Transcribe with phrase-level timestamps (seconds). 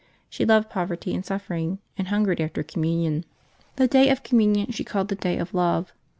[0.31, 3.23] She loved poverty and suffering, and hungered after Communion.
[3.75, 5.93] The day of Communion she called the day of love.